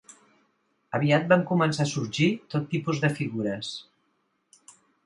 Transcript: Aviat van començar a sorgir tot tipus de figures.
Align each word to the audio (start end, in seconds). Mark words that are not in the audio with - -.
Aviat 0.99 1.27
van 1.35 1.43
començar 1.51 1.87
a 1.89 1.91
sorgir 1.93 2.31
tot 2.55 2.67
tipus 2.75 3.05
de 3.07 3.13
figures. 3.21 3.73